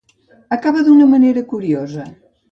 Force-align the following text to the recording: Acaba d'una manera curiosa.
Acaba 0.55 0.81
d'una 0.87 1.07
manera 1.11 1.43
curiosa. 1.51 2.07